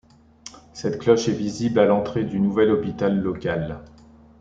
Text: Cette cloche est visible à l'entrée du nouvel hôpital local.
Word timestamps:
Cette 0.73 0.97
cloche 0.99 1.27
est 1.29 1.33
visible 1.33 1.77
à 1.79 1.85
l'entrée 1.85 2.23
du 2.23 2.39
nouvel 2.39 2.71
hôpital 2.71 3.19
local. 3.21 3.81